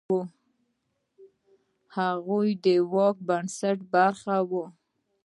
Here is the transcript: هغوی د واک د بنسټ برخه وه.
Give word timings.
هغوی 1.97 2.49
د 2.65 2.67
واک 2.93 3.17
د 3.23 3.25
بنسټ 3.29 3.77
برخه 3.93 4.35
وه. 4.49 4.65